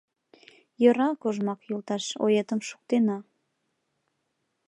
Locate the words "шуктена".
2.67-3.17